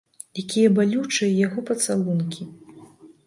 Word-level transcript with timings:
Якія 0.43 0.69
балючыя 0.77 1.29
яго 1.47 1.59
пацалункі! 1.69 2.43